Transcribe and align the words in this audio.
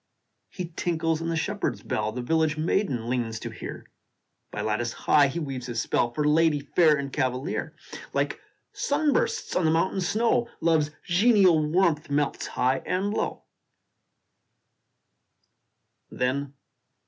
He 0.49 0.69
tinkles 0.75 1.21
in 1.21 1.29
the 1.29 1.35
shepherd 1.35 1.75
s 1.75 1.83
bell 1.83 2.11
The 2.11 2.23
village 2.23 2.57
maiden 2.57 3.07
leans 3.07 3.39
to 3.41 3.51
hear 3.51 3.85
By 4.49 4.61
lattice 4.63 4.93
high 4.93 5.27
he 5.27 5.37
weaves 5.37 5.67
his 5.67 5.79
spell, 5.79 6.11
For 6.11 6.27
lady 6.27 6.59
fair 6.59 6.95
and 6.95 7.13
cavalier: 7.13 7.75
Like 8.11 8.39
sun 8.73 9.13
bursts 9.13 9.55
on 9.55 9.63
the 9.63 9.69
mountain 9.69 10.01
snow, 10.01 10.49
Love 10.59 10.81
s 10.81 10.89
genial 11.03 11.63
warmth 11.69 12.09
melts 12.09 12.47
high 12.47 12.79
and 12.79 13.13
low. 13.13 13.43